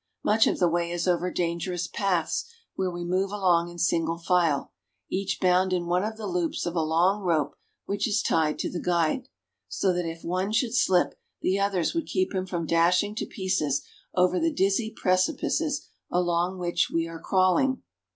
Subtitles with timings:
[0.23, 4.71] Much of the way is over dangerous paths where we move along in single file,
[5.11, 8.67] each bound in one of the loops of a long rope which is tied to
[8.67, 9.27] the guide;
[9.67, 13.83] so that if one should slip, the others would keep him from dashing to pieces
[14.15, 17.83] over the dizzy precipices along which we are crawling.